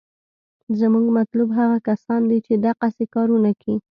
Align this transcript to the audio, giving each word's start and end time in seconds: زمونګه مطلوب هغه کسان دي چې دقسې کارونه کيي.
زمونګه 0.79 1.11
مطلوب 1.19 1.49
هغه 1.59 1.77
کسان 1.87 2.21
دي 2.29 2.37
چې 2.45 2.53
دقسې 2.65 3.05
کارونه 3.15 3.51
کيي. 3.61 3.77